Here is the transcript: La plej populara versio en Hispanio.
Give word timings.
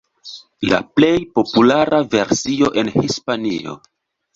La 0.71 0.79
plej 1.01 1.11
populara 1.39 2.03
versio 2.17 2.75
en 2.85 2.95
Hispanio. 3.01 3.83